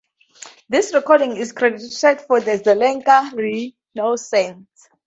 This 0.67 0.95
recording 0.95 1.37
is 1.37 1.51
credited 1.51 2.21
for 2.21 2.39
the 2.41 2.57
"Zelenka 2.57 3.31
Renaissance". 3.35 4.89